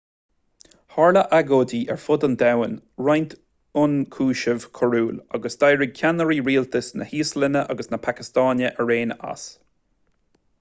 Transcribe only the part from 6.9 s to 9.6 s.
na híoslainne agus na pacastáine araon as